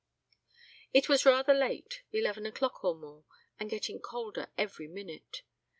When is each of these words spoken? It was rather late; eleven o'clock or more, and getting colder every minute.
It 0.95 1.07
was 1.09 1.27
rather 1.27 1.53
late; 1.53 2.01
eleven 2.11 2.47
o'clock 2.47 2.83
or 2.83 2.95
more, 2.95 3.23
and 3.59 3.69
getting 3.69 3.99
colder 3.99 4.47
every 4.57 4.87
minute. 4.87 5.43